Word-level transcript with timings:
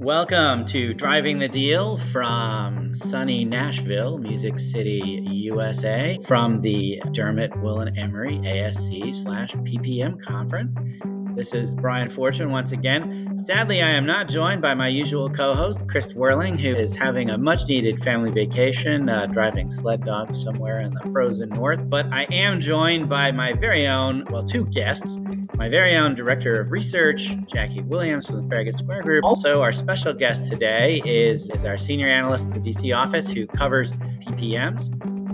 Welcome 0.00 0.64
to 0.64 0.94
Driving 0.94 1.40
the 1.40 1.48
Deal 1.48 1.98
from 1.98 2.94
sunny 2.94 3.44
Nashville, 3.44 4.16
Music 4.16 4.58
City, 4.58 5.26
USA, 5.30 6.16
from 6.24 6.62
the 6.62 7.02
Dermot 7.12 7.60
Will 7.60 7.80
and 7.80 7.98
Emery 7.98 8.38
ASC 8.38 9.14
slash 9.14 9.50
PPM 9.56 10.18
conference. 10.18 10.78
This 11.34 11.54
is 11.54 11.74
Brian 11.74 12.08
Fortune 12.08 12.50
once 12.50 12.72
again. 12.72 13.36
Sadly, 13.38 13.82
I 13.82 13.88
am 13.90 14.04
not 14.04 14.28
joined 14.28 14.60
by 14.60 14.74
my 14.74 14.88
usual 14.88 15.30
co 15.30 15.54
host, 15.54 15.86
Chris 15.88 16.14
Whirling, 16.14 16.58
who 16.58 16.74
is 16.74 16.96
having 16.96 17.30
a 17.30 17.38
much 17.38 17.68
needed 17.68 18.00
family 18.00 18.30
vacation, 18.30 19.08
uh, 19.08 19.26
driving 19.26 19.70
sled 19.70 20.02
dogs 20.02 20.42
somewhere 20.42 20.80
in 20.80 20.90
the 20.90 21.08
frozen 21.10 21.48
north. 21.50 21.88
But 21.88 22.12
I 22.12 22.24
am 22.32 22.58
joined 22.58 23.08
by 23.08 23.30
my 23.32 23.52
very 23.52 23.86
own, 23.86 24.24
well, 24.30 24.42
two 24.42 24.66
guests. 24.66 25.18
My 25.54 25.68
very 25.68 25.94
own 25.94 26.14
Director 26.14 26.60
of 26.60 26.72
Research, 26.72 27.36
Jackie 27.46 27.82
Williams 27.82 28.28
from 28.28 28.42
the 28.42 28.48
Farragut 28.48 28.74
Square 28.74 29.02
Group. 29.02 29.24
Also, 29.24 29.62
our 29.62 29.72
special 29.72 30.12
guest 30.12 30.50
today 30.50 31.00
is, 31.04 31.50
is 31.52 31.64
our 31.64 31.78
Senior 31.78 32.08
Analyst 32.08 32.48
at 32.48 32.62
the 32.62 32.70
DC 32.70 32.96
office 32.96 33.30
who 33.30 33.46
covers 33.46 33.92
PPMs, 33.92 34.90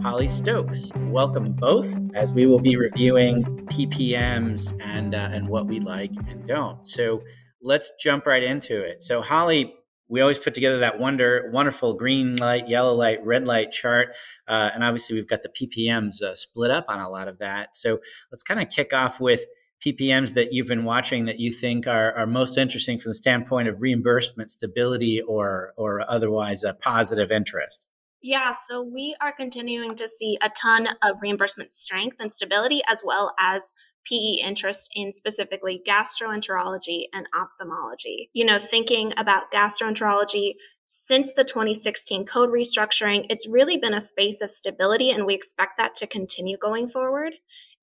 Holly 0.07 0.29
Stokes. 0.29 0.93
Welcome 1.09 1.53
both, 1.53 1.97
as 2.15 2.33
we 2.33 2.47
will 2.47 2.61
be 2.61 2.77
reviewing 2.77 3.43
PPMs 3.67 4.81
and 4.81 5.17
uh, 5.17 5.31
and 5.33 5.49
what 5.49 5.67
we 5.67 5.81
like 5.81 6.13
and 6.29 6.47
don't. 6.47 6.87
So 6.87 7.25
let's 7.61 7.93
jump 8.01 8.25
right 8.25 8.45
into 8.45 8.81
it. 8.81 9.03
So 9.03 9.21
Holly, 9.21 9.75
we 10.07 10.21
always 10.21 10.39
put 10.39 10.55
together 10.55 10.79
that 10.79 11.01
wonder 11.01 11.51
wonderful 11.53 11.95
green 11.95 12.37
light, 12.37 12.69
yellow 12.69 12.95
light, 12.95 13.19
red 13.27 13.49
light 13.49 13.73
chart, 13.73 14.15
uh, 14.47 14.71
and 14.73 14.85
obviously 14.85 15.17
we've 15.17 15.27
got 15.27 15.41
the 15.43 15.49
PPMs 15.49 16.23
uh, 16.23 16.37
split 16.37 16.71
up 16.71 16.85
on 16.87 17.01
a 17.01 17.11
lot 17.11 17.27
of 17.27 17.41
that. 17.41 17.75
So 17.75 17.99
let's 18.31 18.45
kind 18.45 18.61
of 18.61 18.69
kick 18.69 18.93
off 18.93 19.19
with 19.19 19.45
PPMs 19.85 20.35
that 20.35 20.53
you've 20.53 20.69
been 20.69 20.85
watching 20.85 21.25
that 21.25 21.41
you 21.41 21.51
think 21.51 21.89
are, 21.89 22.13
are 22.13 22.29
most 22.29 22.57
interesting 22.57 22.97
from 22.97 23.11
the 23.11 23.15
standpoint 23.15 23.67
of 23.67 23.83
reimbursement 23.83 24.51
stability 24.51 25.21
or 25.21 25.73
or 25.77 26.09
otherwise 26.09 26.63
a 26.63 26.75
positive 26.75 27.33
interest. 27.33 27.89
Yeah, 28.29 28.51
so 28.51 28.83
we 28.83 29.15
are 29.21 29.31
continuing 29.31 29.95
to 29.95 30.09
see 30.09 30.37
a 30.43 30.49
ton 30.49 30.89
of 31.01 31.23
reimbursement 31.23 31.71
strength 31.71 32.17
and 32.19 32.33
stability, 32.33 32.83
as 32.89 33.01
well 33.07 33.33
as 33.39 33.73
PE 34.05 34.43
interest 34.45 34.91
in 34.97 35.13
specifically 35.13 35.81
gastroenterology 35.87 37.05
and 37.13 37.29
ophthalmology. 37.33 38.29
You 38.33 38.45
know, 38.45 38.59
thinking 38.59 39.13
about 39.17 39.53
gastroenterology, 39.53 40.55
since 40.89 41.35
the 41.35 41.45
2016 41.45 42.25
code 42.25 42.51
restructuring, 42.51 43.27
it's 43.31 43.47
really 43.47 43.77
been 43.77 43.95
a 43.95 44.01
space 44.01 44.41
of 44.41 44.51
stability, 44.51 45.13
and 45.13 45.25
we 45.25 45.35
expect 45.37 45.79
that 45.79 45.95
to 45.95 46.09
continue 46.09 46.57
going 46.59 46.91
forward. 46.91 47.33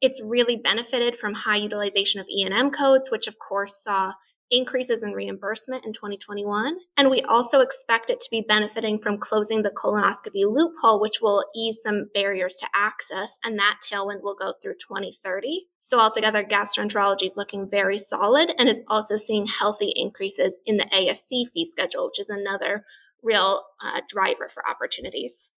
It's 0.01 0.21
really 0.21 0.57
benefited 0.57 1.17
from 1.17 1.35
high 1.35 1.55
utilization 1.55 2.19
of 2.19 2.27
E&M 2.29 2.69
codes, 2.71 3.09
which 3.09 3.27
of 3.27 3.39
course 3.39 3.81
saw 3.81 4.11
increases 4.53 5.01
in 5.03 5.13
reimbursement 5.13 5.83
in 5.83 5.93
2021. 5.93 6.77
And 6.95 7.09
we 7.09 7.21
also 7.23 7.59
expect 7.59 8.11
it 8.11 8.21
to 8.21 8.29
be 8.29 8.45
benefiting 8.47 8.99
from 8.99 9.17
closing 9.17 9.63
the 9.63 9.71
colonoscopy 9.71 10.45
loophole, 10.45 11.01
which 11.01 11.21
will 11.21 11.43
ease 11.55 11.81
some 11.81 12.09
barriers 12.13 12.57
to 12.57 12.67
access. 12.75 13.39
And 13.43 13.57
that 13.57 13.79
tailwind 13.83 14.21
will 14.21 14.35
go 14.35 14.53
through 14.61 14.75
2030. 14.75 15.65
So 15.79 15.99
altogether, 15.99 16.43
gastroenterology 16.43 17.25
is 17.25 17.35
looking 17.35 17.67
very 17.67 17.97
solid 17.97 18.53
and 18.59 18.69
is 18.69 18.83
also 18.87 19.17
seeing 19.17 19.47
healthy 19.47 19.91
increases 19.95 20.61
in 20.65 20.77
the 20.77 20.85
ASC 20.85 21.51
fee 21.51 21.65
schedule, 21.65 22.05
which 22.05 22.19
is 22.19 22.29
another 22.29 22.85
real 23.23 23.63
uh, 23.83 24.01
driver 24.07 24.49
for 24.49 24.67
opportunities. 24.69 25.49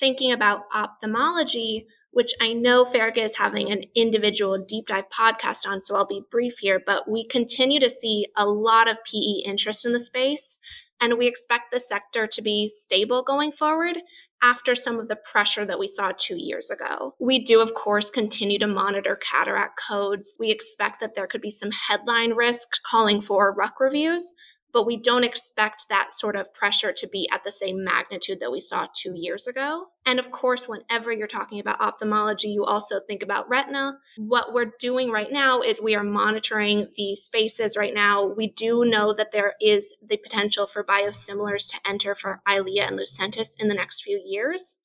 Thinking 0.00 0.32
about 0.32 0.62
ophthalmology, 0.72 1.86
which 2.14 2.32
I 2.40 2.52
know 2.52 2.84
Farragut 2.84 3.24
is 3.24 3.36
having 3.36 3.70
an 3.70 3.84
individual 3.94 4.64
deep 4.66 4.86
dive 4.86 5.08
podcast 5.08 5.66
on, 5.66 5.82
so 5.82 5.96
I'll 5.96 6.06
be 6.06 6.22
brief 6.30 6.58
here, 6.60 6.80
but 6.84 7.10
we 7.10 7.26
continue 7.26 7.80
to 7.80 7.90
see 7.90 8.28
a 8.36 8.46
lot 8.46 8.88
of 8.90 9.04
PE 9.04 9.42
interest 9.44 9.84
in 9.84 9.92
the 9.92 10.00
space, 10.00 10.58
and 11.00 11.18
we 11.18 11.26
expect 11.26 11.72
the 11.72 11.80
sector 11.80 12.26
to 12.28 12.40
be 12.40 12.68
stable 12.68 13.22
going 13.22 13.52
forward 13.52 13.98
after 14.42 14.74
some 14.74 15.00
of 15.00 15.08
the 15.08 15.16
pressure 15.16 15.64
that 15.64 15.78
we 15.78 15.88
saw 15.88 16.12
two 16.16 16.36
years 16.36 16.70
ago. 16.70 17.14
We 17.18 17.44
do, 17.44 17.60
of 17.60 17.74
course, 17.74 18.10
continue 18.10 18.58
to 18.60 18.66
monitor 18.66 19.16
cataract 19.16 19.80
codes. 19.88 20.34
We 20.38 20.50
expect 20.50 21.00
that 21.00 21.14
there 21.14 21.26
could 21.26 21.40
be 21.40 21.50
some 21.50 21.70
headline 21.88 22.34
risk 22.34 22.68
calling 22.88 23.22
for 23.22 23.54
RUC 23.54 23.80
reviews, 23.80 24.34
but 24.74 24.86
we 24.86 24.96
don't 24.96 25.22
expect 25.22 25.86
that 25.88 26.12
sort 26.12 26.34
of 26.34 26.52
pressure 26.52 26.92
to 26.92 27.06
be 27.06 27.28
at 27.32 27.44
the 27.44 27.52
same 27.52 27.84
magnitude 27.84 28.40
that 28.40 28.50
we 28.50 28.60
saw 28.60 28.88
two 28.92 29.12
years 29.14 29.46
ago. 29.46 29.86
And 30.04 30.18
of 30.18 30.32
course, 30.32 30.68
whenever 30.68 31.12
you're 31.12 31.28
talking 31.28 31.60
about 31.60 31.80
ophthalmology, 31.80 32.48
you 32.48 32.64
also 32.64 33.00
think 33.06 33.22
about 33.22 33.48
retina. 33.48 33.98
What 34.18 34.52
we're 34.52 34.72
doing 34.80 35.12
right 35.12 35.30
now 35.30 35.60
is 35.60 35.80
we 35.80 35.94
are 35.94 36.02
monitoring 36.02 36.88
the 36.96 37.14
spaces 37.14 37.76
right 37.76 37.94
now. 37.94 38.26
We 38.26 38.48
do 38.48 38.84
know 38.84 39.14
that 39.14 39.30
there 39.30 39.54
is 39.60 39.96
the 40.06 40.16
potential 40.16 40.66
for 40.66 40.82
biosimilars 40.84 41.70
to 41.70 41.78
enter 41.88 42.16
for 42.16 42.42
Eylea 42.46 42.88
and 42.88 42.98
Lucentis 42.98 43.54
in 43.58 43.68
the 43.68 43.74
next 43.74 44.02
few 44.02 44.20
years. 44.26 44.76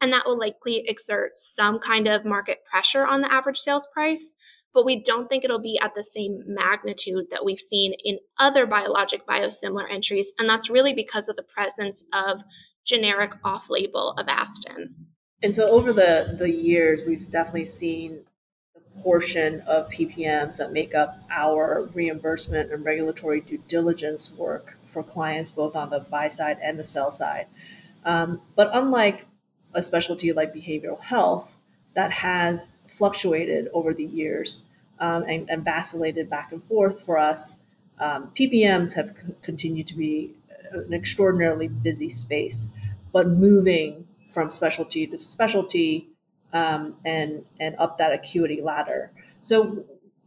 And 0.00 0.12
that 0.12 0.26
will 0.26 0.38
likely 0.38 0.84
exert 0.86 1.40
some 1.40 1.78
kind 1.78 2.06
of 2.06 2.26
market 2.26 2.58
pressure 2.70 3.06
on 3.06 3.22
the 3.22 3.32
average 3.32 3.58
sales 3.58 3.88
price 3.92 4.34
but 4.74 4.84
we 4.84 5.02
don't 5.02 5.28
think 5.28 5.44
it'll 5.44 5.60
be 5.60 5.78
at 5.80 5.94
the 5.94 6.04
same 6.04 6.42
magnitude 6.46 7.26
that 7.30 7.44
we've 7.44 7.60
seen 7.60 7.94
in 8.04 8.18
other 8.38 8.66
biologic 8.66 9.26
biosimilar 9.26 9.90
entries. 9.90 10.32
And 10.38 10.48
that's 10.48 10.70
really 10.70 10.94
because 10.94 11.28
of 11.28 11.36
the 11.36 11.42
presence 11.42 12.04
of 12.12 12.42
generic 12.84 13.32
off 13.44 13.66
label 13.68 14.14
Avastin. 14.18 14.94
And 15.42 15.54
so 15.54 15.70
over 15.70 15.92
the, 15.92 16.34
the 16.36 16.50
years, 16.50 17.02
we've 17.06 17.30
definitely 17.30 17.66
seen 17.66 18.24
the 18.74 18.80
portion 19.00 19.60
of 19.62 19.88
PPMs 19.90 20.58
that 20.58 20.72
make 20.72 20.94
up 20.94 21.22
our 21.30 21.82
reimbursement 21.94 22.72
and 22.72 22.84
regulatory 22.84 23.40
due 23.40 23.62
diligence 23.68 24.32
work 24.32 24.76
for 24.86 25.02
clients, 25.02 25.50
both 25.50 25.76
on 25.76 25.90
the 25.90 26.00
buy 26.00 26.28
side 26.28 26.58
and 26.62 26.78
the 26.78 26.84
sell 26.84 27.10
side. 27.10 27.46
Um, 28.04 28.40
but 28.56 28.70
unlike 28.72 29.26
a 29.74 29.82
specialty 29.82 30.32
like 30.32 30.54
behavioral 30.54 31.00
health 31.00 31.58
that 31.94 32.12
has 32.12 32.68
fluctuated 32.88 33.68
over 33.72 33.94
the 33.94 34.04
years 34.04 34.62
um, 34.98 35.22
and, 35.24 35.48
and, 35.48 35.64
vacillated 35.64 36.28
back 36.28 36.50
and 36.50 36.64
forth 36.64 37.00
for 37.02 37.18
us, 37.18 37.56
um, 38.00 38.30
PPMs 38.34 38.96
have 38.96 39.10
c- 39.10 39.34
continued 39.42 39.86
to 39.86 39.94
be 39.96 40.34
an 40.72 40.92
extraordinarily 40.92 41.68
busy 41.68 42.08
space, 42.08 42.70
but 43.12 43.28
moving 43.28 44.06
from 44.30 44.50
specialty 44.50 45.06
to 45.06 45.20
specialty 45.20 46.08
um, 46.52 46.96
and 47.04 47.44
and 47.60 47.76
up 47.78 47.98
that 47.98 48.12
acuity 48.12 48.60
ladder. 48.60 49.10
So, 49.38 49.84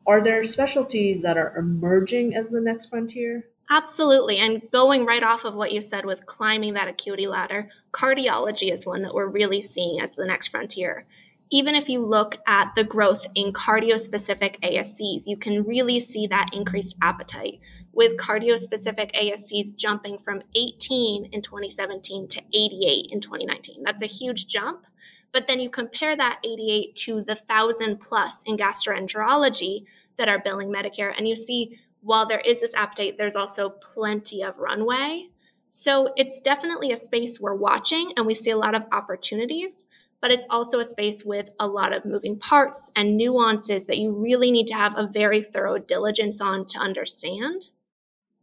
are 0.07 0.23
there 0.23 0.43
specialties 0.43 1.21
that 1.23 1.37
are 1.37 1.55
emerging 1.57 2.35
as 2.35 2.49
the 2.49 2.61
next 2.61 2.87
frontier? 2.87 3.45
Absolutely. 3.69 4.37
And 4.37 4.61
going 4.71 5.05
right 5.05 5.23
off 5.23 5.45
of 5.45 5.55
what 5.55 5.71
you 5.71 5.81
said 5.81 6.05
with 6.05 6.25
climbing 6.25 6.73
that 6.73 6.89
acuity 6.89 7.27
ladder, 7.27 7.69
cardiology 7.93 8.71
is 8.71 8.85
one 8.85 9.01
that 9.01 9.13
we're 9.13 9.27
really 9.27 9.61
seeing 9.61 10.01
as 10.01 10.13
the 10.15 10.25
next 10.25 10.49
frontier 10.49 11.05
even 11.51 11.75
if 11.75 11.89
you 11.89 11.99
look 11.99 12.39
at 12.47 12.73
the 12.75 12.83
growth 12.83 13.25
in 13.35 13.51
cardio 13.51 13.99
specific 13.99 14.57
ASCs, 14.63 15.27
you 15.27 15.35
can 15.35 15.63
really 15.63 15.99
see 15.99 16.25
that 16.27 16.49
increased 16.53 16.95
appetite 17.01 17.59
with 17.91 18.15
cardio 18.15 18.57
specific 18.57 19.11
ASCs 19.13 19.75
jumping 19.75 20.17
from 20.17 20.41
18 20.55 21.25
in 21.25 21.41
2017 21.41 22.29
to 22.29 22.41
88 22.53 23.11
in 23.11 23.19
2019. 23.19 23.83
That's 23.83 24.01
a 24.01 24.07
huge 24.07 24.47
jump. 24.47 24.85
But 25.33 25.47
then 25.47 25.59
you 25.59 25.69
compare 25.69 26.15
that 26.15 26.39
88 26.43 26.95
to 26.95 27.15
the 27.21 27.35
1,000 27.35 27.99
plus 27.99 28.43
in 28.45 28.57
gastroenterology 28.57 29.85
that 30.17 30.29
are 30.29 30.39
billing 30.39 30.69
Medicare, 30.69 31.13
and 31.17 31.27
you 31.27 31.35
see 31.35 31.79
while 32.01 32.27
there 32.27 32.41
is 32.45 32.61
this 32.61 32.73
appetite, 32.73 33.17
there's 33.17 33.35
also 33.35 33.69
plenty 33.69 34.43
of 34.43 34.57
runway. 34.57 35.27
So 35.69 36.13
it's 36.17 36.41
definitely 36.41 36.91
a 36.91 36.97
space 36.97 37.39
we're 37.39 37.55
watching, 37.55 38.11
and 38.17 38.25
we 38.25 38.35
see 38.35 38.51
a 38.51 38.57
lot 38.57 38.75
of 38.75 38.83
opportunities 38.91 39.85
but 40.21 40.31
it's 40.31 40.45
also 40.49 40.79
a 40.79 40.83
space 40.83 41.25
with 41.25 41.49
a 41.59 41.67
lot 41.67 41.93
of 41.93 42.05
moving 42.05 42.37
parts 42.37 42.91
and 42.95 43.17
nuances 43.17 43.87
that 43.87 43.97
you 43.97 44.11
really 44.11 44.51
need 44.51 44.67
to 44.67 44.75
have 44.75 44.93
a 44.95 45.07
very 45.07 45.43
thorough 45.43 45.79
diligence 45.79 46.39
on 46.39 46.65
to 46.67 46.77
understand. 46.77 47.69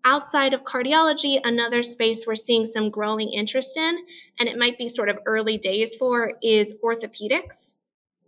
Outside 0.04 0.54
of 0.54 0.64
cardiology, 0.64 1.40
another 1.42 1.82
space 1.82 2.26
we're 2.26 2.34
seeing 2.34 2.64
some 2.64 2.90
growing 2.90 3.32
interest 3.32 3.76
in, 3.76 3.98
and 4.38 4.48
it 4.48 4.58
might 4.58 4.78
be 4.78 4.88
sort 4.88 5.08
of 5.08 5.18
early 5.24 5.56
days 5.56 5.94
for, 5.94 6.32
is 6.42 6.74
orthopedics. 6.82 7.74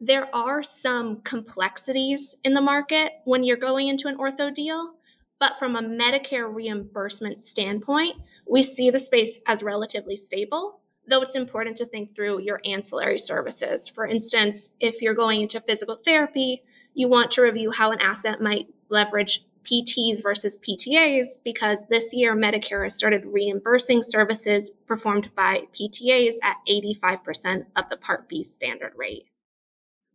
There 0.01 0.35
are 0.35 0.63
some 0.63 1.21
complexities 1.23 2.37
in 2.45 2.55
the 2.55 2.61
market 2.61 3.15
when 3.25 3.45
you're 3.45 3.57
going 3.57 3.89
into 3.89 4.09
an 4.09 4.17
ortho 4.17 4.53
deal, 4.53 4.95
but 5.39 5.59
from 5.59 5.75
a 5.75 5.83
Medicare 5.83 6.53
reimbursement 6.53 7.41
standpoint, 7.41 8.17
we 8.49 8.63
see 8.63 8.91
the 8.91 8.99
space 8.99 9.41
as 9.47 9.63
relatively 9.63 10.17
stable 10.17 10.80
though 11.09 11.23
it's 11.23 11.37
important 11.37 11.77
to 11.79 11.87
think 11.87 12.15
through 12.15 12.41
your 12.41 12.61
ancillary 12.65 13.19
services. 13.19 13.89
For 13.89 14.07
instance, 14.07 14.71
if 14.81 15.03
you're 15.03 15.15
going 15.15 15.43
into 15.43 15.61
physical 15.61 15.97
therapy, 15.97 16.63
you 16.95 17.09
want 17.09 17.31
to 17.33 17.43
review 17.43 17.71
how 17.71 17.93
an 17.93 18.01
asset 18.01 18.41
might 18.41 18.69
leverage 18.89 19.45
PTs 19.65 20.23
versus 20.23 20.59
PTAs 20.59 21.43
because 21.45 21.87
this 21.87 22.15
year 22.15 22.35
Medicare 22.35 22.85
has 22.85 22.95
started 22.95 23.27
reimbursing 23.27 24.03
services 24.03 24.71
performed 24.87 25.31
by 25.35 25.65
PTAs 25.73 26.37
at 26.43 26.57
85% 26.69 27.67
of 27.77 27.89
the 27.91 27.97
Part 27.97 28.29
B 28.29 28.43
standard 28.43 28.93
rate. 28.97 29.27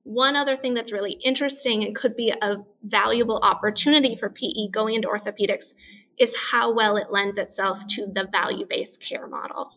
One 0.04 0.36
other 0.36 0.56
thing 0.56 0.74
that's 0.74 0.92
really 0.92 1.14
interesting 1.14 1.84
and 1.84 1.96
could 1.96 2.16
be 2.16 2.30
a 2.30 2.58
valuable 2.84 3.40
opportunity 3.42 4.16
for 4.16 4.30
PE 4.30 4.70
going 4.72 4.96
into 4.96 5.08
orthopedics 5.08 5.74
is 6.18 6.36
how 6.52 6.74
well 6.74 6.98
it 6.98 7.12
lends 7.12 7.38
itself 7.38 7.86
to 7.88 8.06
the 8.06 8.28
value 8.32 8.66
based 8.70 9.02
care 9.02 9.28
model. 9.28 9.74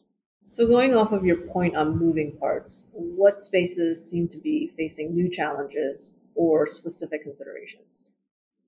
So, 0.51 0.67
going 0.67 0.95
off 0.95 1.13
of 1.13 1.25
your 1.25 1.37
point 1.37 1.77
on 1.77 1.99
moving 1.99 2.37
parts, 2.39 2.89
what 2.93 3.41
spaces 3.41 4.11
seem 4.11 4.29
to 4.29 4.39
be 4.39 4.73
facing 4.77 5.15
new 5.15 5.31
challenges 5.31 6.15
or 6.35 6.67
specific 6.67 7.23
considerations? 7.23 8.07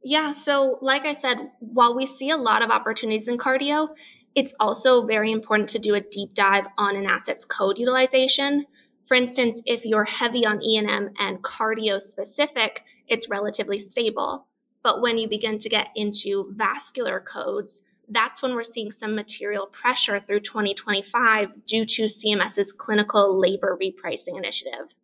Yeah, 0.02 0.32
so 0.32 0.78
like 0.80 1.04
I 1.04 1.12
said, 1.12 1.50
while 1.60 1.94
we 1.94 2.06
see 2.06 2.30
a 2.30 2.36
lot 2.36 2.62
of 2.62 2.70
opportunities 2.70 3.28
in 3.28 3.38
cardio, 3.38 3.88
it's 4.34 4.54
also 4.60 5.06
very 5.06 5.32
important 5.32 5.68
to 5.70 5.78
do 5.78 5.94
a 5.94 6.00
deep 6.00 6.34
dive 6.34 6.66
on 6.78 6.96
an 6.96 7.06
asset's 7.06 7.44
code 7.44 7.78
utilization. 7.78 8.66
For 9.06 9.14
instance, 9.14 9.60
if 9.66 9.84
you're 9.84 10.04
heavy 10.04 10.46
on 10.46 10.62
E&M 10.62 11.10
and 11.18 11.42
cardio 11.42 12.00
specific, 12.00 12.84
it's 13.08 13.28
relatively 13.28 13.78
stable. 13.78 14.46
But 14.82 15.02
when 15.02 15.18
you 15.18 15.28
begin 15.28 15.58
to 15.58 15.68
get 15.68 15.88
into 15.94 16.52
vascular 16.56 17.20
codes, 17.20 17.82
that's 18.10 18.42
when 18.42 18.54
we're 18.54 18.64
seeing 18.64 18.90
some 18.90 19.14
material 19.14 19.66
pressure 19.66 20.18
through 20.20 20.40
2025 20.40 21.64
due 21.64 21.84
to 21.86 22.04
CMS's 22.04 22.72
clinical 22.72 23.38
labor 23.38 23.78
repricing 23.80 24.36
initiative. 24.36 24.94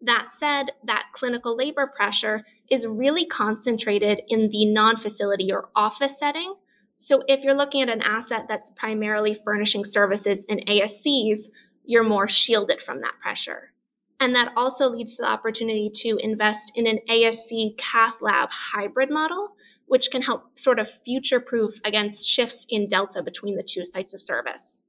That 0.00 0.32
said, 0.32 0.72
that 0.84 1.08
clinical 1.12 1.54
labor 1.54 1.86
pressure 1.94 2.44
is 2.70 2.86
really 2.86 3.26
concentrated 3.26 4.22
in 4.28 4.48
the 4.48 4.64
non 4.64 4.96
facility 4.96 5.52
or 5.52 5.68
office 5.76 6.18
setting. 6.18 6.54
So, 6.96 7.22
if 7.28 7.44
you're 7.44 7.54
looking 7.54 7.82
at 7.82 7.90
an 7.90 8.00
asset 8.00 8.46
that's 8.48 8.70
primarily 8.70 9.38
furnishing 9.44 9.84
services 9.84 10.46
in 10.46 10.60
ASCs, 10.60 11.50
you're 11.84 12.02
more 12.02 12.28
shielded 12.28 12.80
from 12.80 13.02
that 13.02 13.18
pressure. 13.20 13.72
And 14.20 14.34
that 14.34 14.52
also 14.54 14.88
leads 14.88 15.16
to 15.16 15.22
the 15.22 15.30
opportunity 15.30 15.90
to 15.96 16.18
invest 16.18 16.72
in 16.74 16.86
an 16.86 17.00
ASC 17.08 17.76
cath 17.78 18.20
lab 18.20 18.50
hybrid 18.50 19.10
model, 19.10 19.56
which 19.90 20.12
can 20.12 20.22
help 20.22 20.56
sort 20.56 20.78
of 20.78 20.88
future 20.88 21.40
proof 21.40 21.80
against 21.84 22.28
shifts 22.28 22.64
in 22.70 22.86
delta 22.86 23.24
between 23.24 23.56
the 23.56 23.62
two 23.64 23.84
sites 23.84 24.14
of 24.14 24.22
service. 24.22 24.82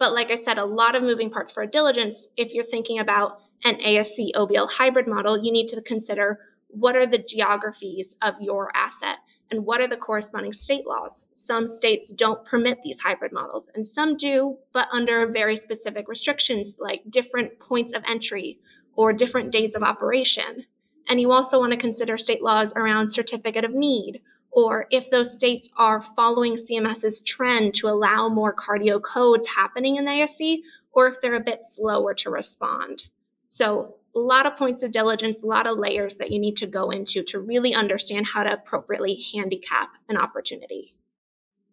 But 0.00 0.14
like 0.14 0.32
I 0.32 0.34
said, 0.34 0.58
a 0.58 0.64
lot 0.64 0.96
of 0.96 1.04
moving 1.04 1.30
parts 1.30 1.52
for 1.52 1.62
a 1.62 1.70
diligence 1.70 2.26
if 2.36 2.52
you're 2.52 2.64
thinking 2.64 2.98
about 2.98 3.38
an 3.62 3.76
ASC 3.76 4.32
OBL 4.34 4.68
hybrid 4.68 5.06
model, 5.06 5.40
you 5.40 5.52
need 5.52 5.68
to 5.68 5.80
consider 5.80 6.40
what 6.66 6.96
are 6.96 7.06
the 7.06 7.18
geographies 7.22 8.16
of 8.20 8.34
your 8.40 8.72
asset 8.74 9.18
and 9.48 9.64
what 9.64 9.80
are 9.80 9.86
the 9.86 9.96
corresponding 9.96 10.52
state 10.52 10.88
laws. 10.88 11.26
Some 11.32 11.68
states 11.68 12.10
don't 12.10 12.44
permit 12.44 12.80
these 12.82 12.98
hybrid 12.98 13.30
models, 13.30 13.70
and 13.76 13.86
some 13.86 14.16
do, 14.16 14.58
but 14.72 14.88
under 14.90 15.30
very 15.30 15.54
specific 15.54 16.08
restrictions 16.08 16.78
like 16.80 17.02
different 17.08 17.60
points 17.60 17.92
of 17.92 18.02
entry 18.08 18.58
or 18.96 19.12
different 19.12 19.52
dates 19.52 19.76
of 19.76 19.84
operation. 19.84 20.64
And 21.08 21.20
you 21.20 21.30
also 21.30 21.60
want 21.60 21.72
to 21.72 21.78
consider 21.78 22.18
state 22.18 22.42
laws 22.42 22.72
around 22.74 23.08
certificate 23.08 23.64
of 23.64 23.72
need, 23.72 24.20
or 24.52 24.86
if 24.90 25.10
those 25.10 25.34
states 25.34 25.70
are 25.76 26.02
following 26.02 26.54
CMS's 26.54 27.20
trend 27.22 27.74
to 27.74 27.88
allow 27.88 28.28
more 28.28 28.54
cardio 28.54 29.02
codes 29.02 29.46
happening 29.46 29.96
in 29.96 30.04
the 30.04 30.10
ASC, 30.10 30.58
or 30.92 31.08
if 31.08 31.20
they're 31.20 31.34
a 31.34 31.40
bit 31.40 31.64
slower 31.64 32.12
to 32.14 32.30
respond. 32.30 33.06
So, 33.48 33.96
a 34.14 34.18
lot 34.18 34.44
of 34.44 34.58
points 34.58 34.82
of 34.82 34.92
diligence, 34.92 35.42
a 35.42 35.46
lot 35.46 35.66
of 35.66 35.78
layers 35.78 36.16
that 36.16 36.30
you 36.30 36.38
need 36.38 36.58
to 36.58 36.66
go 36.66 36.90
into 36.90 37.22
to 37.22 37.40
really 37.40 37.74
understand 37.74 38.26
how 38.26 38.42
to 38.42 38.52
appropriately 38.52 39.24
handicap 39.32 39.88
an 40.10 40.18
opportunity. 40.18 40.94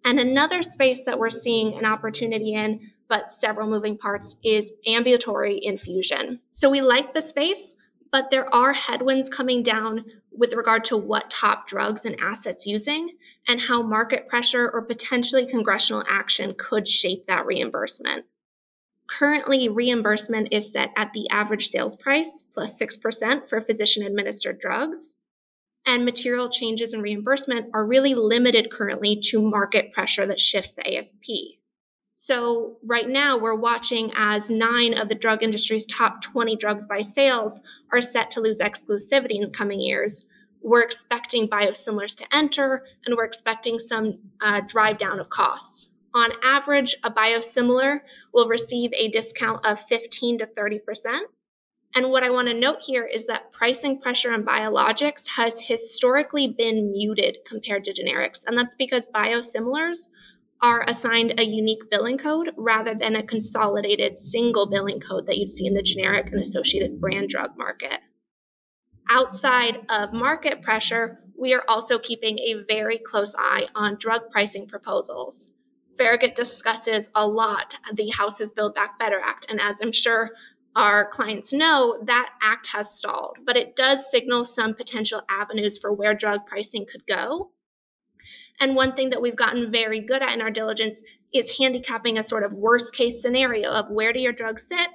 And 0.06 0.22
another 0.22 0.62
space 0.64 1.04
that 1.04 1.20
we're 1.20 1.30
seeing 1.30 1.78
an 1.78 1.84
opportunity 1.84 2.54
in, 2.54 2.92
but 3.10 3.34
several 3.34 3.70
moving 3.70 3.98
parts, 3.98 4.38
is 4.42 4.72
ambulatory 4.88 5.60
infusion. 5.62 6.40
So 6.52 6.70
we 6.70 6.80
like 6.80 7.14
the 7.14 7.22
space, 7.22 7.76
but 8.12 8.32
there 8.32 8.54
are 8.54 8.74
headwinds 8.74 9.30
coming 9.30 9.64
down 9.64 10.06
with 10.32 10.54
regard 10.54 10.86
to 10.86 10.98
what 10.98 11.30
top 11.30 11.68
drugs 11.68 12.06
and 12.06 12.20
assets 12.20 12.66
using 12.66 13.12
and 13.48 13.62
how 13.62 13.82
market 13.82 14.28
pressure 14.28 14.70
or 14.70 14.82
potentially 14.82 15.46
congressional 15.46 16.04
action 16.08 16.56
could 16.58 16.88
shape 16.88 17.28
that 17.28 17.46
reimbursement. 17.46 18.26
Currently, 19.08 19.70
reimbursement 19.70 20.50
is 20.52 20.72
set 20.72 20.92
at 20.96 21.14
the 21.14 21.28
average 21.30 21.68
sales 21.68 21.96
price 21.96 22.44
plus 22.54 22.80
6% 22.80 23.50
for 23.50 23.60
physician 23.60 24.06
administered 24.06 24.60
drugs. 24.60 25.16
And 25.86 26.06
material 26.06 26.50
changes 26.50 26.94
in 26.94 27.02
reimbursement 27.02 27.72
are 27.74 27.86
really 27.86 28.14
limited 28.14 28.72
currently 28.72 29.20
to 29.26 29.42
market 29.42 29.92
pressure 29.94 30.28
that 30.28 30.40
shifts 30.40 30.74
the 30.74 30.98
ASP. 30.98 31.59
So, 32.22 32.76
right 32.84 33.08
now, 33.08 33.38
we're 33.38 33.56
watching 33.56 34.12
as 34.14 34.50
nine 34.50 34.94
of 34.94 35.08
the 35.08 35.16
drug 35.16 35.42
industry's 35.42 35.86
top 35.86 36.22
20 36.22 36.58
drugs 36.58 36.86
by 36.86 37.02
sales 37.02 37.62
are 37.94 38.02
set 38.02 38.30
to 38.32 38.42
lose 38.42 38.60
exclusivity 38.60 39.36
in 39.36 39.44
the 39.44 39.50
coming 39.50 39.80
years. 39.80 40.26
We're 40.62 40.82
expecting 40.82 41.48
biosimilars 41.48 42.18
to 42.18 42.26
enter, 42.36 42.84
and 43.06 43.16
we're 43.16 43.24
expecting 43.24 43.80
some 43.80 44.20
uh, 44.42 44.60
drive 44.68 44.98
down 45.00 45.22
of 45.22 45.30
costs. 45.30 45.92
On 46.14 46.32
average, 46.44 46.94
a 47.06 47.10
biosimilar 47.10 48.02
will 48.34 48.50
receive 48.50 48.92
a 49.00 49.08
discount 49.08 49.66
of 49.66 49.80
15 49.88 50.40
to 50.40 50.46
30%. 50.46 51.22
And 51.96 52.10
what 52.10 52.26
I 52.26 52.32
want 52.32 52.50
to 52.50 52.54
note 52.54 52.80
here 52.82 53.06
is 53.06 53.28
that 53.28 53.54
pricing 53.54 53.98
pressure 53.98 54.34
on 54.34 54.44
biologics 54.44 55.26
has 55.38 55.62
historically 55.62 56.50
been 56.50 56.92
muted 56.92 57.38
compared 57.48 57.86
to 57.86 57.94
generics. 57.94 58.44
And 58.46 58.58
that's 58.58 58.76
because 58.76 59.08
biosimilars 59.08 60.10
are 60.62 60.84
assigned 60.88 61.40
a 61.40 61.44
unique 61.44 61.90
billing 61.90 62.18
code 62.18 62.52
rather 62.58 62.94
than 62.94 63.16
a 63.16 63.24
consolidated 63.24 64.18
single 64.18 64.70
billing 64.70 65.00
code 65.00 65.26
that 65.26 65.38
you'd 65.38 65.52
see 65.52 65.66
in 65.66 65.74
the 65.74 65.82
generic 65.82 66.28
and 66.28 66.42
associated 66.42 67.00
brand 67.00 67.30
drug 67.30 67.58
market. 67.58 68.00
Outside 69.10 69.80
of 69.90 70.14
market 70.14 70.62
pressure, 70.62 71.20
we 71.40 71.54
are 71.54 71.64
also 71.68 71.98
keeping 71.98 72.38
a 72.40 72.64
very 72.68 72.98
close 72.98 73.34
eye 73.38 73.68
on 73.74 73.98
drug 73.98 74.30
pricing 74.32 74.68
proposals. 74.68 75.52
Farragut 75.98 76.36
discusses 76.36 77.10
a 77.16 77.28
lot 77.28 77.76
the 77.94 78.10
House's 78.10 78.52
Build 78.52 78.76
Back 78.76 79.00
Better 79.00 79.20
Act. 79.24 79.46
And 79.50 79.60
as 79.60 79.78
I'm 79.82 79.92
sure 79.92 80.32
our 80.76 81.10
clients 81.10 81.52
know, 81.52 82.02
that 82.06 82.30
act 82.42 82.68
has 82.68 82.94
stalled, 82.94 83.38
but 83.46 83.58
it 83.58 83.76
does 83.76 84.10
signal 84.10 84.46
some 84.46 84.74
potential 84.76 85.22
avenues 85.30 85.78
for 85.78 85.92
where 85.92 86.14
drug 86.14 86.46
pricing 86.46 86.86
could 86.90 87.06
go. 87.08 87.52
And 88.60 88.76
one 88.76 88.94
thing 88.94 89.10
that 89.12 89.22
we've 89.22 89.36
gotten 89.36 89.72
very 89.72 90.02
good 90.02 90.22
at 90.22 90.34
in 90.34 90.42
our 90.42 90.52
diligence 90.52 91.02
is 91.34 91.58
handicapping 91.58 92.18
a 92.18 92.24
sort 92.24 92.44
of 92.44 92.52
worst 92.54 92.94
case 92.94 93.22
scenario 93.22 93.70
of 93.70 93.90
where 93.90 94.12
do 94.12 94.20
your 94.20 94.34
drugs 94.34 94.68
sit? 94.68 94.88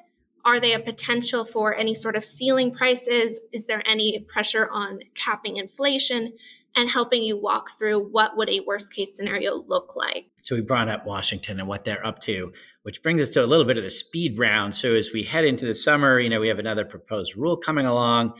Are 0.44 0.60
they 0.60 0.74
a 0.74 0.80
potential 0.80 1.44
for 1.44 1.74
any 1.74 1.94
sort 1.94 2.16
of 2.16 2.24
ceiling 2.24 2.74
prices? 2.74 3.40
Is 3.52 3.66
there 3.66 3.82
any 3.86 4.24
pressure 4.28 4.68
on 4.70 5.00
capping 5.14 5.56
inflation? 5.56 6.34
and 6.76 6.90
helping 6.90 7.22
you 7.22 7.36
walk 7.36 7.70
through 7.78 8.08
what 8.10 8.36
would 8.36 8.50
a 8.50 8.60
worst 8.66 8.92
case 8.92 9.16
scenario 9.16 9.64
look 9.68 9.94
like. 9.94 10.26
So 10.42 10.56
we 10.56 10.60
brought 10.60 10.88
up 10.88 11.06
Washington 11.06 11.60
and 11.60 11.68
what 11.68 11.84
they're 11.84 12.04
up 12.04 12.18
to, 12.20 12.52
which 12.82 13.02
brings 13.02 13.20
us 13.20 13.30
to 13.30 13.44
a 13.44 13.46
little 13.46 13.64
bit 13.64 13.78
of 13.78 13.84
the 13.84 13.90
speed 13.90 14.38
round. 14.38 14.74
So 14.74 14.94
as 14.94 15.12
we 15.12 15.22
head 15.22 15.44
into 15.44 15.64
the 15.64 15.74
summer, 15.74 16.18
you 16.18 16.28
know, 16.28 16.40
we 16.40 16.48
have 16.48 16.58
another 16.58 16.84
proposed 16.84 17.36
rule 17.36 17.56
coming 17.56 17.86
along. 17.86 18.34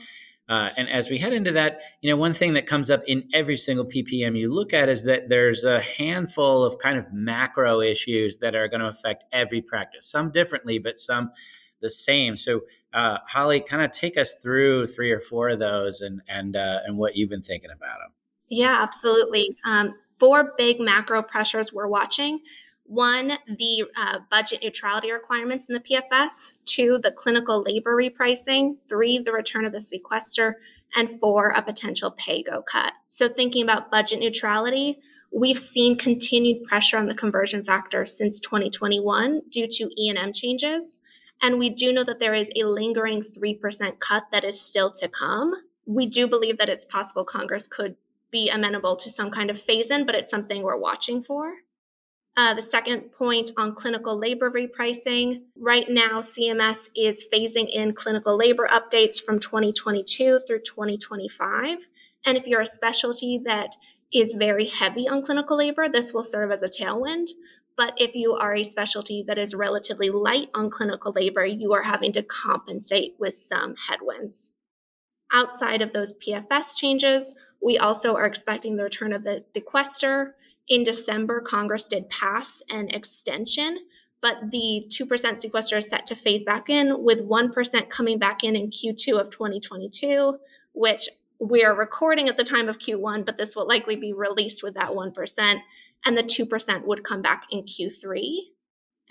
Uh, 0.47 0.69
and 0.77 0.87
as 0.89 1.09
we 1.09 1.17
head 1.17 1.33
into 1.33 1.51
that, 1.51 1.81
you 2.01 2.09
know, 2.09 2.17
one 2.17 2.33
thing 2.33 2.53
that 2.53 2.67
comes 2.67 2.91
up 2.91 3.01
in 3.07 3.27
every 3.33 3.57
single 3.57 3.85
PPM 3.85 4.37
you 4.37 4.53
look 4.53 4.73
at 4.73 4.89
is 4.89 5.03
that 5.05 5.27
there's 5.27 5.63
a 5.63 5.81
handful 5.81 6.63
of 6.63 6.77
kind 6.77 6.95
of 6.95 7.11
macro 7.11 7.81
issues 7.81 8.37
that 8.37 8.53
are 8.53 8.67
going 8.67 8.81
to 8.81 8.87
affect 8.87 9.23
every 9.31 9.61
practice, 9.61 10.05
some 10.05 10.31
differently, 10.31 10.77
but 10.77 10.97
some 10.97 11.31
the 11.81 11.89
same. 11.89 12.35
So, 12.35 12.61
uh, 12.93 13.19
Holly, 13.27 13.59
kind 13.59 13.83
of 13.83 13.91
take 13.91 14.17
us 14.17 14.35
through 14.41 14.87
three 14.87 15.11
or 15.11 15.19
four 15.19 15.49
of 15.49 15.59
those 15.59 16.01
and 16.01 16.21
and 16.27 16.55
uh, 16.55 16.79
and 16.85 16.97
what 16.97 17.15
you've 17.15 17.29
been 17.29 17.41
thinking 17.41 17.71
about 17.71 17.95
them. 17.95 18.11
Yeah, 18.49 18.77
absolutely. 18.81 19.57
Um, 19.65 19.95
four 20.19 20.53
big 20.57 20.79
macro 20.79 21.21
pressures 21.21 21.73
we're 21.73 21.87
watching. 21.87 22.39
One, 22.87 23.33
the 23.47 23.85
uh, 23.97 24.19
budget 24.29 24.59
neutrality 24.63 25.11
requirements 25.11 25.67
in 25.67 25.73
the 25.73 25.79
PFS. 25.79 26.57
Two, 26.65 26.99
the 27.01 27.11
clinical 27.11 27.63
labor 27.63 27.95
repricing. 27.95 28.77
Three, 28.87 29.17
the 29.17 29.31
return 29.31 29.65
of 29.65 29.73
the 29.73 29.81
sequester. 29.81 30.59
And 30.95 31.19
four, 31.19 31.49
a 31.49 31.63
potential 31.63 32.11
pay-go 32.11 32.61
cut. 32.61 32.93
So, 33.07 33.27
thinking 33.27 33.63
about 33.63 33.89
budget 33.89 34.19
neutrality, 34.19 34.99
we've 35.31 35.59
seen 35.59 35.97
continued 35.97 36.63
pressure 36.63 36.97
on 36.97 37.07
the 37.07 37.15
conversion 37.15 37.65
factor 37.65 38.05
since 38.05 38.39
2021 38.39 39.41
due 39.49 39.67
to 39.67 39.89
E&M 40.01 40.31
changes. 40.31 40.99
And 41.41 41.59
we 41.59 41.69
do 41.69 41.91
know 41.91 42.03
that 42.03 42.19
there 42.19 42.33
is 42.33 42.51
a 42.55 42.63
lingering 42.63 43.21
3% 43.21 43.99
cut 43.99 44.25
that 44.31 44.43
is 44.43 44.61
still 44.61 44.91
to 44.93 45.09
come. 45.09 45.53
We 45.85 46.05
do 46.05 46.27
believe 46.27 46.59
that 46.59 46.69
it's 46.69 46.85
possible 46.85 47.25
Congress 47.25 47.67
could 47.67 47.95
be 48.31 48.49
amenable 48.49 48.95
to 48.97 49.09
some 49.09 49.31
kind 49.31 49.49
of 49.49 49.59
phase 49.59 49.91
in, 49.91 50.05
but 50.05 50.15
it's 50.15 50.31
something 50.31 50.61
we're 50.61 50.77
watching 50.77 51.23
for. 51.23 51.55
Uh, 52.37 52.53
the 52.53 52.61
second 52.61 53.13
point 53.13 53.51
on 53.55 53.73
clinical 53.73 54.17
labor 54.17 54.51
repricing 54.51 55.43
right 55.57 55.89
now, 55.89 56.19
CMS 56.19 56.89
is 56.93 57.25
phasing 57.31 57.69
in 57.69 57.93
clinical 57.93 58.35
labor 58.35 58.67
updates 58.67 59.23
from 59.23 59.39
2022 59.39 60.41
through 60.45 60.59
2025. 60.59 61.87
And 62.25 62.37
if 62.37 62.45
you're 62.45 62.61
a 62.61 62.67
specialty 62.67 63.39
that 63.45 63.77
is 64.13 64.33
very 64.33 64.65
heavy 64.65 65.07
on 65.07 65.23
clinical 65.23 65.57
labor, 65.57 65.87
this 65.87 66.13
will 66.13 66.23
serve 66.23 66.51
as 66.51 66.61
a 66.61 66.67
tailwind. 66.67 67.29
But 67.77 67.93
if 67.97 68.15
you 68.15 68.33
are 68.33 68.53
a 68.53 68.63
specialty 68.63 69.23
that 69.27 69.37
is 69.37 69.55
relatively 69.55 70.09
light 70.09 70.49
on 70.53 70.69
clinical 70.69 71.13
labor, 71.13 71.45
you 71.45 71.71
are 71.73 71.83
having 71.83 72.11
to 72.13 72.23
compensate 72.23 73.15
with 73.17 73.33
some 73.33 73.75
headwinds. 73.87 74.51
Outside 75.31 75.81
of 75.81 75.93
those 75.93 76.13
PFS 76.13 76.75
changes, 76.75 77.33
we 77.61 77.77
also 77.77 78.15
are 78.15 78.25
expecting 78.25 78.75
the 78.75 78.83
return 78.83 79.13
of 79.13 79.23
the 79.23 79.45
sequester 79.53 80.35
In 80.67 80.83
December, 80.83 81.41
Congress 81.41 81.87
did 81.87 82.09
pass 82.09 82.61
an 82.69 82.89
extension, 82.89 83.79
but 84.21 84.49
the 84.49 84.85
2% 84.89 85.37
sequester 85.37 85.77
is 85.77 85.89
set 85.89 86.05
to 86.07 86.15
phase 86.15 86.43
back 86.43 86.69
in, 86.69 87.03
with 87.03 87.19
1% 87.19 87.89
coming 87.89 88.17
back 88.17 88.43
in 88.43 88.55
in 88.55 88.71
Q2 88.71 89.19
of 89.19 89.29
2022, 89.29 90.39
which 90.73 91.09
we 91.39 91.63
are 91.63 91.75
recording 91.75 92.29
at 92.29 92.37
the 92.37 92.43
time 92.43 92.67
of 92.67 92.79
Q1, 92.79 93.25
but 93.25 93.37
this 93.37 93.55
will 93.55 93.67
likely 93.67 93.95
be 93.95 94.13
released 94.13 94.63
with 94.63 94.73
that 94.73 94.91
1%, 94.91 95.59
and 96.05 96.17
the 96.17 96.23
2% 96.23 96.85
would 96.85 97.03
come 97.03 97.21
back 97.21 97.43
in 97.51 97.63
Q3. 97.63 98.37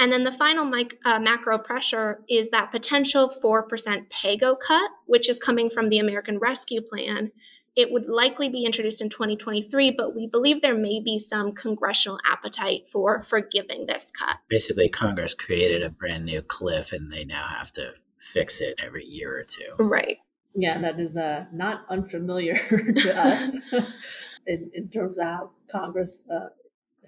And 0.01 0.13
then 0.13 0.25
the 0.25 0.33
final 0.33 0.65
mic- 0.65 0.99
uh, 1.05 1.21
macro 1.21 1.59
pressure 1.59 2.25
is 2.29 2.51
that 2.51 2.73
potential 2.73 3.33
4% 3.43 4.11
PAYGO 4.11 4.59
cut, 4.59 4.91
which 5.07 5.29
is 5.29 5.39
coming 5.39 5.71
from 5.71 5.89
the 5.89 6.01
American 6.01 6.39
Rescue 6.39 6.81
Plan. 6.81 7.31
It 7.77 7.91
would 7.91 8.09
likely 8.09 8.49
be 8.49 8.65
introduced 8.65 9.01
in 9.01 9.09
2023, 9.09 9.91
but 9.93 10.15
we 10.15 10.29
believe 10.29 10.63
there 10.63 10.77
may 10.77 11.01
be 11.01 11.19
some 11.19 11.53
congressional 11.53 12.21
appetite 12.25 12.85
for 12.91 13.23
forgiving 13.23 13.87
this 13.87 14.13
cut. 14.13 14.37
Basically, 14.49 14.89
Congress 14.89 15.35
created 15.35 15.83
a 15.83 15.91
brand 15.91 16.25
new 16.25 16.41
cliff 16.41 16.93
and 16.93 17.13
they 17.13 17.25
now 17.25 17.47
have 17.49 17.73
to 17.73 17.95
fix 18.21 18.61
it 18.61 18.81
every 18.83 19.05
year 19.05 19.39
or 19.39 19.43
two. 19.43 19.83
Right. 19.83 20.19
Yeah, 20.55 20.81
that 20.81 21.01
is 21.01 21.17
uh, 21.17 21.47
not 21.53 21.85
unfamiliar 21.91 22.57
to 22.97 23.19
us 23.19 23.57
in, 24.47 24.71
in, 24.73 24.89
terms 24.89 25.19
of 25.19 25.25
how 25.25 25.51
Congress 25.71 26.23
uh, 26.33 26.51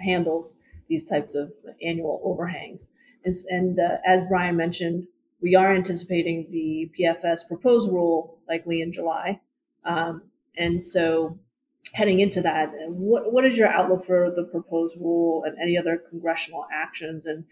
handles 0.00 0.56
these 0.88 1.08
types 1.08 1.36
of 1.36 1.52
annual 1.80 2.20
overhangs. 2.24 2.90
And, 3.24 3.34
and 3.50 3.78
uh, 3.78 3.98
as 4.04 4.24
Brian 4.24 4.56
mentioned, 4.56 5.06
we 5.40 5.54
are 5.54 5.74
anticipating 5.74 6.48
the 6.50 6.90
PFS 6.98 7.46
proposed 7.46 7.88
rule 7.88 8.40
likely 8.48 8.80
in 8.80 8.92
July. 8.92 9.40
Um, 9.84 10.22
and 10.56 10.84
so, 10.84 11.38
heading 11.94 12.20
into 12.20 12.40
that, 12.42 12.70
what, 12.88 13.32
what 13.32 13.44
is 13.44 13.56
your 13.56 13.68
outlook 13.68 14.04
for 14.04 14.30
the 14.34 14.44
proposed 14.44 14.96
rule 15.00 15.44
and 15.44 15.56
any 15.60 15.78
other 15.78 15.96
congressional 16.10 16.66
actions? 16.72 17.26
And 17.26 17.44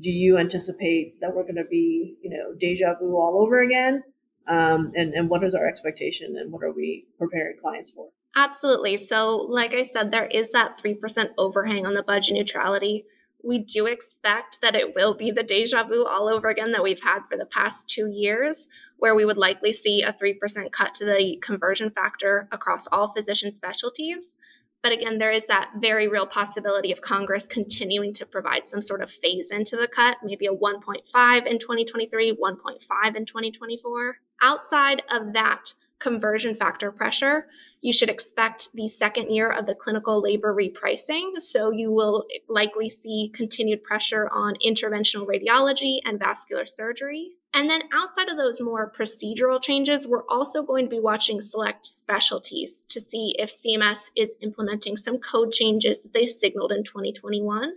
do 0.00 0.10
you 0.10 0.38
anticipate 0.38 1.20
that 1.20 1.34
we're 1.34 1.42
going 1.42 1.56
to 1.56 1.64
be, 1.64 2.16
you 2.22 2.30
know, 2.30 2.54
deja 2.56 2.94
vu 2.98 3.16
all 3.16 3.42
over 3.42 3.60
again? 3.60 4.02
Um, 4.46 4.92
and, 4.94 5.14
and 5.14 5.30
what 5.30 5.42
is 5.42 5.54
our 5.54 5.66
expectation 5.66 6.36
and 6.36 6.52
what 6.52 6.62
are 6.62 6.72
we 6.72 7.06
preparing 7.18 7.56
clients 7.56 7.90
for? 7.90 8.08
Absolutely. 8.36 8.96
So, 8.96 9.36
like 9.36 9.72
I 9.72 9.84
said, 9.84 10.10
there 10.10 10.26
is 10.26 10.50
that 10.50 10.78
3% 10.78 11.30
overhang 11.38 11.86
on 11.86 11.94
the 11.94 12.02
budget 12.02 12.34
neutrality. 12.34 13.04
We 13.42 13.58
do 13.58 13.86
expect 13.86 14.60
that 14.62 14.74
it 14.74 14.94
will 14.94 15.14
be 15.14 15.30
the 15.30 15.42
deja 15.42 15.84
vu 15.84 16.04
all 16.04 16.28
over 16.28 16.48
again 16.48 16.72
that 16.72 16.82
we've 16.82 17.02
had 17.02 17.20
for 17.30 17.36
the 17.36 17.46
past 17.46 17.88
two 17.88 18.08
years, 18.08 18.68
where 19.04 19.14
we 19.14 19.26
would 19.26 19.36
likely 19.36 19.70
see 19.70 20.00
a 20.00 20.14
3% 20.14 20.72
cut 20.72 20.94
to 20.94 21.04
the 21.04 21.38
conversion 21.42 21.90
factor 21.90 22.48
across 22.50 22.86
all 22.86 23.12
physician 23.12 23.52
specialties. 23.52 24.34
But 24.82 24.92
again, 24.92 25.18
there 25.18 25.30
is 25.30 25.46
that 25.48 25.72
very 25.78 26.08
real 26.08 26.26
possibility 26.26 26.90
of 26.90 27.02
Congress 27.02 27.46
continuing 27.46 28.14
to 28.14 28.24
provide 28.24 28.64
some 28.64 28.80
sort 28.80 29.02
of 29.02 29.10
phase 29.10 29.50
into 29.50 29.76
the 29.76 29.88
cut, 29.88 30.16
maybe 30.24 30.46
a 30.46 30.54
1.5 30.54 31.46
in 31.46 31.58
2023, 31.58 32.32
1.5 32.32 33.14
in 33.14 33.26
2024. 33.26 34.16
Outside 34.40 35.02
of 35.10 35.34
that 35.34 35.74
conversion 35.98 36.56
factor 36.56 36.90
pressure, 36.90 37.46
you 37.82 37.92
should 37.92 38.08
expect 38.08 38.70
the 38.72 38.88
second 38.88 39.28
year 39.28 39.50
of 39.50 39.66
the 39.66 39.74
clinical 39.74 40.22
labor 40.22 40.54
repricing. 40.54 41.38
So 41.40 41.70
you 41.70 41.92
will 41.92 42.24
likely 42.48 42.88
see 42.88 43.30
continued 43.34 43.84
pressure 43.84 44.30
on 44.32 44.54
interventional 44.66 45.26
radiology 45.26 45.98
and 46.06 46.18
vascular 46.18 46.64
surgery. 46.64 47.32
And 47.56 47.70
then 47.70 47.82
outside 47.92 48.28
of 48.28 48.36
those 48.36 48.60
more 48.60 48.90
procedural 48.90 49.62
changes, 49.62 50.08
we're 50.08 50.26
also 50.28 50.64
going 50.64 50.86
to 50.86 50.90
be 50.90 50.98
watching 50.98 51.40
select 51.40 51.86
specialties 51.86 52.82
to 52.88 53.00
see 53.00 53.36
if 53.38 53.48
CMS 53.48 54.10
is 54.16 54.36
implementing 54.42 54.96
some 54.96 55.18
code 55.18 55.52
changes 55.52 56.02
that 56.02 56.12
they 56.12 56.26
signaled 56.26 56.72
in 56.72 56.82
2021. 56.82 57.74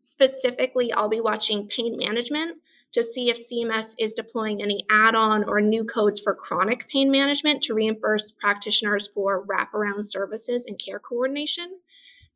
Specifically, 0.00 0.90
I'll 0.94 1.10
be 1.10 1.20
watching 1.20 1.68
pain 1.68 1.98
management 1.98 2.62
to 2.92 3.04
see 3.04 3.28
if 3.28 3.36
CMS 3.36 3.94
is 3.98 4.14
deploying 4.14 4.62
any 4.62 4.86
add 4.90 5.14
on 5.14 5.44
or 5.44 5.60
new 5.60 5.84
codes 5.84 6.18
for 6.18 6.34
chronic 6.34 6.88
pain 6.88 7.10
management 7.10 7.62
to 7.64 7.74
reimburse 7.74 8.32
practitioners 8.32 9.06
for 9.06 9.44
wraparound 9.44 10.06
services 10.06 10.64
and 10.64 10.78
care 10.78 10.98
coordination. 10.98 11.78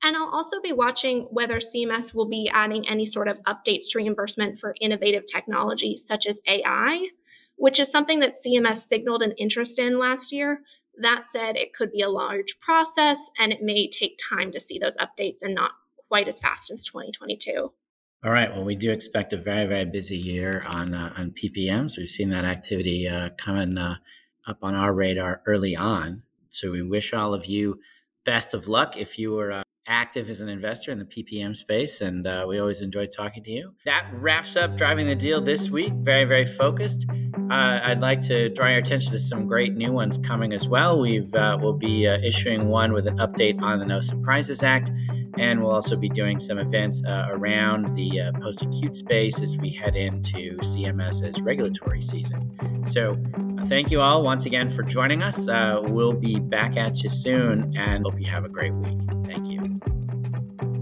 And 0.05 0.19
I'll 0.19 0.29
also 0.29 0.61
be 0.61 0.73
watching 0.73 1.23
whether 1.31 1.57
CMS 1.57 2.13
will 2.15 2.29
be 2.29 2.51
adding 2.53 2.87
any 2.87 3.07
sort 3.07 3.27
of 3.27 3.43
updates 3.45 3.85
to 3.91 3.99
reimbursement 3.99 4.59
for 4.59 4.75
innovative 4.79 5.25
technology 5.25 5.97
such 5.97 6.27
as 6.27 6.41
AI, 6.47 7.09
which 7.57 7.81
is 7.81 7.91
something 7.91 8.21
that 8.21 8.35
CMS 8.35 8.87
signaled 8.87 9.23
an 9.23 9.33
interest 9.39 9.79
in 9.79 9.99
last 9.99 10.31
year. 10.31 10.61
That 11.01 11.27
said, 11.27 11.57
it 11.57 11.73
could 11.73 11.91
be 11.91 12.03
a 12.03 12.11
large 12.11 12.61
process 12.61 13.19
and 13.39 13.51
it 13.51 13.63
may 13.63 13.89
take 13.89 14.19
time 14.19 14.53
to 14.53 14.61
see 14.61 14.79
those 14.79 14.99
updates 14.99 15.43
and 15.43 15.55
not 15.55 15.71
quite 16.09 16.29
as 16.29 16.39
fast 16.39 16.71
as 16.71 16.85
2022. 16.85 17.73
All 18.23 18.31
right. 18.31 18.51
Well, 18.51 18.65
we 18.65 18.77
do 18.77 18.91
expect 18.91 19.33
a 19.33 19.39
very, 19.39 19.65
very 19.67 19.87
busy 19.87 20.19
year 20.19 20.65
on 20.67 20.93
uh, 20.93 21.15
on 21.17 21.31
PPMs. 21.31 21.97
We've 21.97 22.09
seen 22.09 22.29
that 22.29 22.45
activity 22.45 23.09
uh, 23.09 23.31
coming 23.39 23.79
uh, 23.79 23.97
up 24.47 24.59
on 24.63 24.75
our 24.75 24.93
radar 24.93 25.43
early 25.47 25.75
on. 25.75 26.25
So 26.49 26.73
we 26.73 26.83
wish 26.83 27.15
all 27.15 27.33
of 27.33 27.47
you 27.47 27.81
best 28.25 28.55
of 28.55 28.69
luck 28.69 28.97
if 28.97 29.19
you 29.19 29.33
were 29.33 29.53
uh, 29.53 29.64
active 29.87 30.31
as 30.31 30.41
an 30.41 30.49
investor 30.49 30.91
in 30.91 30.99
the 30.99 31.05
PPM 31.05 31.57
space, 31.57 32.01
and 32.01 32.27
uh, 32.27 32.45
we 32.49 32.59
always 32.59 32.81
enjoy 32.81 33.07
talking 33.07 33.43
to 33.45 33.51
you. 33.51 33.75
That 33.85 34.09
wraps 34.13 34.57
up 34.57 34.77
Driving 34.77 35.07
the 35.07 35.15
Deal 35.15 35.41
this 35.41 35.71
week. 35.71 35.93
Very, 35.95 36.25
very 36.25 36.47
focused. 36.47 37.07
Uh, 37.11 37.81
I'd 37.83 38.01
like 38.01 38.21
to 38.23 38.49
draw 38.49 38.69
your 38.69 38.79
attention 38.79 39.13
to 39.13 39.19
some 39.19 39.47
great 39.47 39.75
new 39.75 39.93
ones 39.93 40.19
coming 40.19 40.53
as 40.53 40.69
well. 40.69 41.01
We've 41.01 41.35
uh, 41.35 41.59
we'll 41.61 41.75
be 41.75 42.07
uh, 42.07 42.19
issuing 42.19 42.69
one 42.69 42.93
with 42.93 43.07
an 43.07 43.19
update 43.19 43.61
on 43.61 43.79
the 43.79 43.87
No 43.87 44.01
Surprises 44.01 44.63
Act, 44.63 44.91
and 45.39 45.61
we'll 45.63 45.73
also 45.73 45.97
be 45.97 46.09
doing 46.09 46.39
some 46.39 46.59
events 46.59 47.05
uh, 47.07 47.29
around 47.31 47.95
the 47.95 48.21
uh, 48.21 48.33
post-acute 48.41 48.97
space 48.97 49.43
as 49.43 49.59
we 49.59 49.71
head 49.71 49.97
into 49.97 50.57
CMS's 50.59 51.41
regulatory 51.43 52.03
season. 52.03 52.87
So 52.87 53.17
thank 53.67 53.91
you 53.91 54.01
all 54.01 54.23
once 54.23 54.47
again 54.47 54.69
for 54.69 54.83
joining 54.83 55.23
us. 55.23 55.49
Uh, 55.49 55.81
we'll 55.85 56.13
be 56.13 56.39
back 56.39 56.77
at 56.77 57.03
you 57.03 57.11
soon 57.11 57.77
and 57.77 58.05
hope 58.05 58.21
you 58.21 58.27
have 58.27 58.45
a 58.45 58.49
great 58.49 58.73
week. 58.75 59.01
Thank 59.25 59.49
you. 59.49 60.04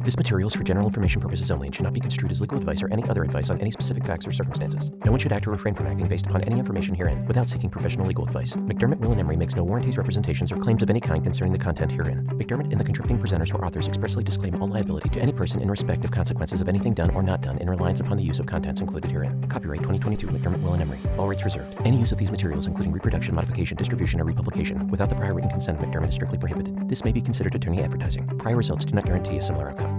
This 0.04 0.16
material 0.16 0.48
is 0.48 0.54
for 0.56 0.64
general 0.64 0.86
information 0.86 1.20
purposes 1.20 1.48
only 1.52 1.68
and 1.68 1.74
should 1.74 1.84
not 1.84 1.92
be 1.92 2.00
construed 2.00 2.32
as 2.32 2.40
legal 2.40 2.58
advice 2.58 2.82
or 2.82 2.92
any 2.92 3.08
other 3.08 3.22
advice 3.22 3.50
on 3.50 3.60
any 3.60 3.70
specific 3.70 4.04
facts 4.04 4.26
or 4.26 4.32
circumstances. 4.32 4.90
No 5.04 5.12
one 5.12 5.20
should 5.20 5.32
act 5.32 5.46
or 5.46 5.50
refrain 5.50 5.74
from 5.74 5.86
acting 5.86 6.08
based 6.08 6.26
upon 6.26 6.42
any 6.42 6.58
information 6.58 6.96
herein 6.96 7.24
without 7.26 7.48
seeking 7.48 7.70
professional 7.70 8.04
legal 8.04 8.24
advice. 8.24 8.54
McDermott, 8.54 8.98
Will, 8.98 9.12
and 9.12 9.20
Emery 9.20 9.36
makes 9.36 9.54
no 9.54 9.62
warranties, 9.62 9.96
representations, 9.96 10.50
or 10.50 10.56
claims 10.56 10.82
of 10.82 10.90
any 10.90 11.00
kind 11.00 11.22
concerning 11.22 11.52
the 11.52 11.58
content 11.58 11.92
herein. 11.92 12.26
McDermott 12.34 12.72
and 12.72 12.80
the 12.80 12.84
contributing 12.84 13.16
presenters 13.16 13.54
or 13.54 13.64
authors 13.64 13.86
expressly 13.86 14.24
disclaim 14.24 14.60
all 14.60 14.66
liability 14.66 15.08
to 15.10 15.20
any 15.20 15.32
person 15.32 15.62
in 15.62 15.70
respect 15.70 16.04
of 16.04 16.10
consequences 16.10 16.60
of 16.60 16.68
anything 16.68 16.94
done 16.94 17.10
or 17.10 17.22
not 17.22 17.40
done 17.40 17.58
in 17.58 17.70
reliance 17.70 18.00
upon 18.00 18.16
the 18.16 18.24
use 18.24 18.40
of 18.40 18.46
contents 18.46 18.80
included 18.80 19.08
herein. 19.08 19.40
Copyright 19.44 19.82
2022 19.82 20.26
McDermott, 20.26 20.62
Will, 20.62 20.72
and 20.72 20.82
Emery. 20.82 20.98
All 21.16 21.28
rights 21.28 21.44
reserved. 21.44 21.76
Any 21.84 21.96
use 21.96 22.10
of 22.10 22.18
these 22.18 22.32
materials, 22.32 22.66
including 22.66 22.92
reproduction, 22.92 23.36
modification, 23.36 23.76
distribution, 23.76 24.20
or 24.20 24.24
republication, 24.24 24.88
without 24.88 25.10
the 25.10 25.14
prior 25.14 25.32
written 25.32 25.50
consent 25.50 25.80
of 25.80 25.86
McDermott 25.86 26.08
is 26.08 26.16
strictly 26.16 26.38
prohibited. 26.38 26.88
This 26.88 27.04
may 27.04 27.12
be 27.12 27.20
considered 27.20 27.54
attorney 27.54 27.84
advertising. 27.84 28.26
Prior 28.38 28.56
results 28.56 28.84
do 28.84 28.96
not 28.96 29.06
guarantee 29.06 29.36
a 29.36 29.42
similar 29.42 29.70
outcome. 29.70 29.91